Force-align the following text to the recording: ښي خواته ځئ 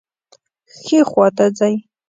ښي 0.83 0.99
خواته 1.09 1.45
ځئ 1.57 1.75